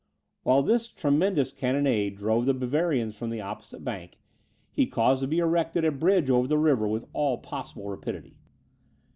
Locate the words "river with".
6.57-7.05